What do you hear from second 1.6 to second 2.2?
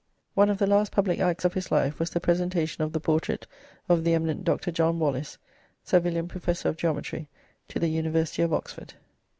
life was the